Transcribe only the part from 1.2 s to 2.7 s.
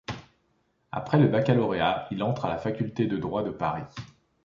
baccalauréat, il entre à la